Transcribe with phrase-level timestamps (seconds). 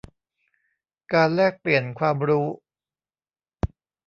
[1.13, 2.47] การแลกเปลี่ยนความรู้